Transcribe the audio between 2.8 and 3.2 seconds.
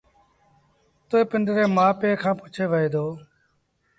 دو